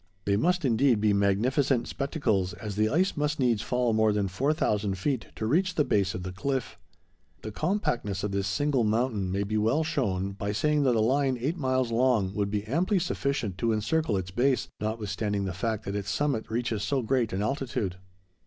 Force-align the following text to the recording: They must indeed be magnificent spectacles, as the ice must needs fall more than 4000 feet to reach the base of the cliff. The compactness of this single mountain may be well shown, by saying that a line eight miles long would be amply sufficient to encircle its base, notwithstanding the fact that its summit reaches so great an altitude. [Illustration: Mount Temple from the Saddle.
They 0.25 0.35
must 0.35 0.65
indeed 0.65 0.99
be 0.99 1.13
magnificent 1.13 1.87
spectacles, 1.87 2.53
as 2.53 2.75
the 2.75 2.89
ice 2.89 3.15
must 3.15 3.39
needs 3.39 3.61
fall 3.61 3.93
more 3.93 4.11
than 4.11 4.27
4000 4.29 4.97
feet 4.97 5.27
to 5.35 5.45
reach 5.45 5.75
the 5.75 5.83
base 5.85 6.15
of 6.15 6.23
the 6.23 6.31
cliff. 6.31 6.79
The 7.43 7.51
compactness 7.51 8.23
of 8.23 8.31
this 8.31 8.47
single 8.47 8.83
mountain 8.83 9.31
may 9.31 9.43
be 9.43 9.57
well 9.59 9.83
shown, 9.83 10.31
by 10.31 10.53
saying 10.53 10.81
that 10.85 10.95
a 10.95 10.99
line 11.01 11.37
eight 11.39 11.59
miles 11.59 11.91
long 11.91 12.33
would 12.33 12.49
be 12.49 12.63
amply 12.65 12.97
sufficient 12.97 13.59
to 13.59 13.71
encircle 13.71 14.17
its 14.17 14.31
base, 14.31 14.69
notwithstanding 14.79 15.45
the 15.45 15.53
fact 15.53 15.85
that 15.85 15.95
its 15.95 16.09
summit 16.09 16.49
reaches 16.49 16.81
so 16.81 17.03
great 17.03 17.31
an 17.31 17.43
altitude. 17.43 17.43
[Illustration: 17.43 17.43
Mount 17.45 17.61
Temple 17.61 17.85
from 17.85 17.89
the 17.89 17.89
Saddle. 17.99 18.03